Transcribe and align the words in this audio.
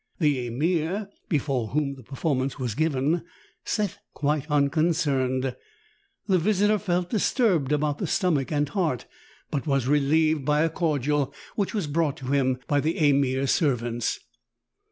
The 0.17 0.47
Ameer, 0.47 1.09
before 1.29 1.67
whom 1.67 1.93
the 1.93 2.01
performance 2.01 2.57
was 2.57 2.73
given, 2.73 3.23
sat 3.63 3.99
quite 4.15 4.49
unconcerned; 4.49 5.55
the 6.25 6.39
visitor 6.39 6.79
felt 6.79 7.11
disturbed 7.11 7.71
about 7.71 7.99
the 7.99 8.07
stomach 8.07 8.51
and 8.51 8.67
heart, 8.67 9.05
but 9.51 9.67
was 9.67 9.85
relieved 9.87 10.43
by 10.43 10.61
a 10.61 10.69
cor 10.71 10.97
jugglers 10.97 10.97
of 10.97 11.05
the 11.05 11.13
ORIENT'. 11.13 11.33
91 11.33 11.33
dial 11.33 11.53
which 11.55 11.73
was 11.75 11.85
brought 11.85 12.17
to 12.17 12.25
him 12.33 12.57
by 12.67 12.79
the 12.79 12.97
Ameer's 12.97 13.51
servants. 13.51 14.19